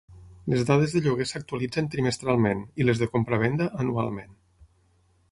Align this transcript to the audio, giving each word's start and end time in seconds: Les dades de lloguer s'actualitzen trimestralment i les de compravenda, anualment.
Les 0.51 0.61
dades 0.67 0.93
de 0.95 1.01
lloguer 1.07 1.25
s'actualitzen 1.31 1.89
trimestralment 1.95 2.63
i 2.83 2.87
les 2.87 3.01
de 3.01 3.09
compravenda, 3.11 3.67
anualment. 3.85 4.33